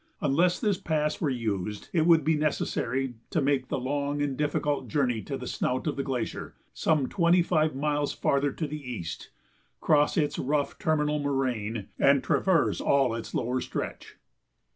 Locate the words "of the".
5.85-6.01